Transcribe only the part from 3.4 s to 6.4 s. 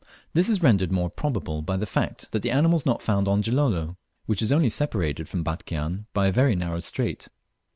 Gilolo, which is only separated from Batchian by a